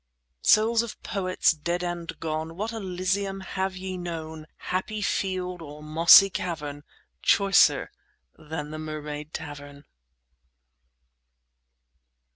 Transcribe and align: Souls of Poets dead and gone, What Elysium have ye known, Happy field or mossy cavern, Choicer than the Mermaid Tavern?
Souls 0.41 0.81
of 0.81 0.99
Poets 1.03 1.51
dead 1.51 1.83
and 1.83 2.19
gone, 2.19 2.55
What 2.57 2.71
Elysium 2.71 3.41
have 3.41 3.77
ye 3.77 3.99
known, 3.99 4.47
Happy 4.57 4.99
field 4.99 5.61
or 5.61 5.83
mossy 5.83 6.31
cavern, 6.31 6.83
Choicer 7.21 7.91
than 8.35 8.71
the 8.71 8.79
Mermaid 8.79 9.31
Tavern? 9.31 9.85